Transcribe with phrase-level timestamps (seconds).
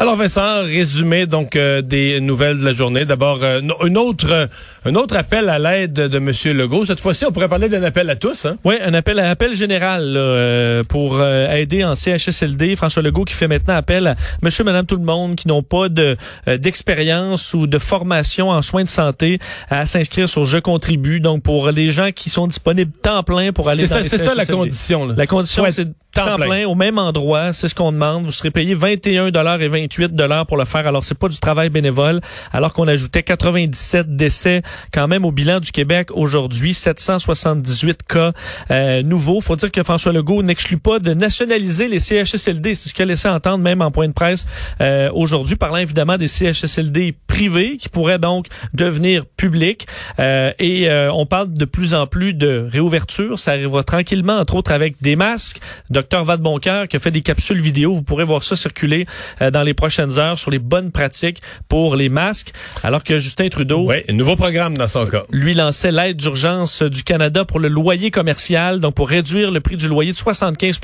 [0.00, 3.04] Alors Vincent, résumé donc euh, des nouvelles de la journée.
[3.04, 4.48] D'abord, euh, une autre,
[4.86, 6.56] un autre appel à l'aide de M.
[6.56, 6.86] Legault.
[6.86, 8.46] Cette fois-ci, on pourrait parler d'un appel à tous.
[8.46, 8.56] Hein?
[8.64, 12.76] Oui, un appel à appel général euh, pour aider en CHSLD.
[12.76, 15.90] François Legault qui fait maintenant appel à Monsieur, Madame, tout le monde qui n'ont pas
[15.90, 19.38] de d'expérience ou de formation en soins de santé
[19.68, 21.20] à s'inscrire sur Je contribue.
[21.20, 24.46] Donc pour les gens qui sont disponibles temps plein pour aller dans C'est ça la
[24.46, 25.04] condition.
[25.04, 25.14] Là.
[25.18, 26.66] La condition, c'est temps, plein.
[26.66, 27.52] au même endroit.
[27.52, 28.24] C'est ce qu'on demande.
[28.24, 30.86] Vous serez payé 21 et 28 dollars pour le faire.
[30.86, 32.20] Alors c'est pas du travail bénévole.
[32.52, 38.32] Alors qu'on ajoutait 97 décès quand même au bilan du Québec aujourd'hui, 778 cas
[38.70, 39.40] euh, nouveaux.
[39.40, 42.74] Faut dire que François Legault n'exclut pas de nationaliser les CHSLD.
[42.74, 44.46] C'est ce qu'il a laissé entendre même en point de presse
[44.80, 49.86] euh, aujourd'hui, parlant évidemment des CHSLD privés qui pourraient donc devenir publics.
[50.18, 53.38] Euh, et euh, on parle de plus en plus de réouverture.
[53.38, 55.60] Ça arrivera tranquillement, entre autres avec des masques.
[56.00, 57.92] Docteur Vadeboncoeur qui a fait des capsules vidéo.
[57.92, 59.04] Vous pourrez voir ça circuler
[59.42, 62.54] euh, dans les prochaines heures sur les bonnes pratiques pour les masques.
[62.82, 63.86] Alors que Justin Trudeau...
[63.86, 65.24] Oui, un nouveau programme dans son cas.
[65.30, 69.76] Lui lançait l'aide d'urgence du Canada pour le loyer commercial, donc pour réduire le prix
[69.76, 70.80] du loyer de 75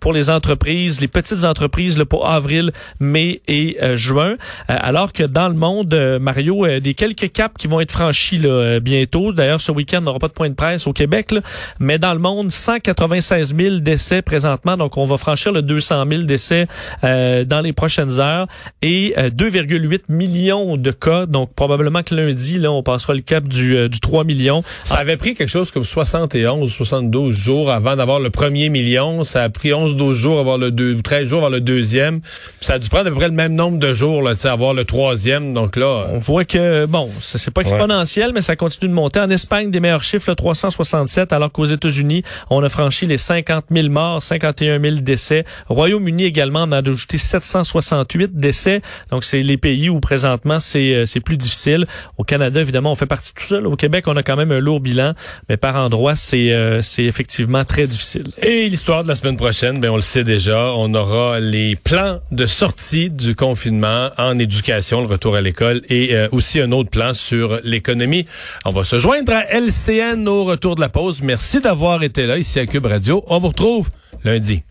[0.00, 4.34] pour les entreprises, les petites entreprises là, pour avril, mai et euh, juin.
[4.68, 8.80] Euh, alors que dans le monde, Mario, des quelques caps qui vont être franchis là,
[8.80, 9.32] bientôt.
[9.32, 11.40] D'ailleurs, ce week-end, on n'aura pas de point de presse au Québec, là,
[11.80, 14.76] mais dans le monde, 196 000 décès présentement.
[14.76, 16.66] Donc, on va franchir le 200 000 décès
[17.04, 18.48] euh, dans les prochaines heures
[18.82, 21.26] et 2,8 euh, millions de cas.
[21.26, 24.64] Donc, probablement que lundi, là, on passera le cap du, euh, du 3 millions.
[24.82, 29.22] Ça avait pris quelque chose comme 71 ou 72 jours avant d'avoir le premier million.
[29.22, 32.20] Ça a pris 11-12 jours avoir le deux, 13 jours avoir le deuxième.
[32.60, 34.84] ça a dû prendre à peu près le même nombre de jours, là, avoir le
[34.84, 35.54] troisième.
[35.54, 36.08] Donc là...
[36.10, 39.20] On voit que, bon, c'est pas exponentiel, mais ça continue de monter.
[39.20, 43.66] En Espagne, des meilleurs chiffres, là, 367, alors qu'aux États-Unis, on a franchi les 50
[43.70, 45.44] 000 morts, 51 000 décès.
[45.68, 48.80] Royaume-Uni également, on a ajouté 768 décès.
[49.10, 51.86] Donc, c'est les pays où présentement, c'est euh, c'est plus difficile.
[52.16, 53.66] Au Canada, évidemment, on fait partie tout seul.
[53.66, 55.12] Au Québec, on a quand même un lourd bilan,
[55.48, 58.24] mais par endroits, c'est euh, effectivement très difficile.
[58.40, 62.18] Et l'histoire de la semaine prochaine, ben on le sait déjà, on aura les plans
[62.30, 66.90] de sortie du confinement en éducation, le retour à l'école, et euh, aussi un autre
[66.90, 68.24] plan sur l'économie.
[68.64, 71.20] On va se joindre à LCN au retour de la pause.
[71.22, 73.22] Merci d'avoir été là ici à Cube Radio.
[73.26, 73.90] On vous retrouve
[74.24, 74.62] lundi.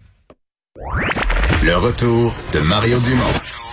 [1.64, 3.71] Le retour de Mario Dumont.